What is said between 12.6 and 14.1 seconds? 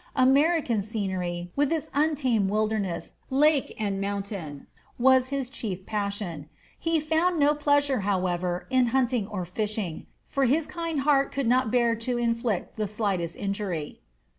the slightest injury.